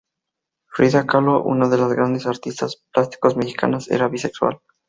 Frida 0.65 1.05
Kahlo, 1.05 1.43
una 1.43 1.69
de 1.69 1.77
las 1.77 1.93
grandes 1.93 2.25
artistas 2.25 2.81
plásticos 2.91 3.37
mexicanas, 3.37 3.87
era 3.91 4.07
bisexual. 4.07 4.59